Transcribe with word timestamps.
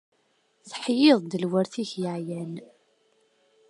Teḥyiḍ-d 0.69 1.33
lweṛt-ik 1.43 1.91
yeɛyan! 2.01 2.53